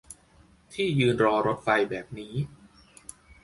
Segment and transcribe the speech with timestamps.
[0.73, 2.33] ที่ยืนรอรถไฟแบบนี้